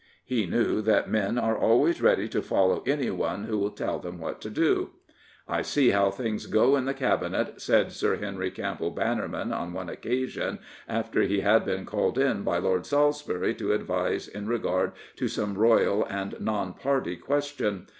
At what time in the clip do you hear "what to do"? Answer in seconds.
4.17-4.89